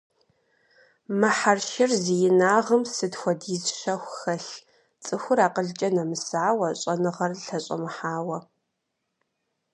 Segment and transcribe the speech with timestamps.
[1.19, 4.53] Мы хьэршыр зи инагъым сыт хуэдиз щэху хэлъ,
[5.03, 8.37] цӀыхур акъылкӀэ нэмысауэ, щӀэныгъэр лъэщӀэмыхьауэ!